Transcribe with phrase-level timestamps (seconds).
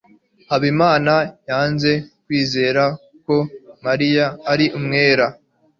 [0.49, 1.13] Habimana
[1.49, 1.91] yanze
[2.25, 2.83] kwizera
[3.25, 3.35] ko
[3.85, 5.25] Mariya ari umwere.